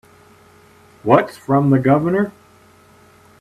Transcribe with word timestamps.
What's 1.03 1.37
from 1.37 1.69
the 1.69 1.77
Governor? 1.77 2.31